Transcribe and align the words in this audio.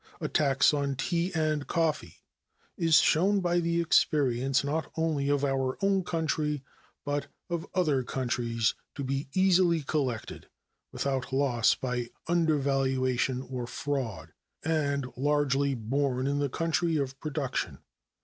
A 0.19 0.27
tax 0.27 0.73
on 0.73 0.95
tea 0.95 1.31
and 1.35 1.67
coffee 1.67 2.23
is 2.75 2.95
shown 2.95 3.39
by 3.39 3.59
the 3.59 3.79
experience 3.79 4.63
not 4.63 4.91
only 4.97 5.29
of 5.29 5.45
our 5.45 5.77
own 5.85 6.03
country, 6.03 6.63
but 7.05 7.27
of 7.51 7.67
other 7.75 8.01
countries, 8.01 8.73
to 8.95 9.03
be 9.03 9.29
easily 9.35 9.83
collected, 9.83 10.47
without 10.91 11.31
loss 11.31 11.75
by 11.75 12.09
undervaluation 12.27 13.43
or 13.43 13.67
fraud, 13.67 14.33
and 14.65 15.05
largely 15.15 15.75
borne 15.75 16.25
in 16.25 16.39
the 16.39 16.49
country 16.49 16.97
of 16.97 17.19
production. 17.19 17.77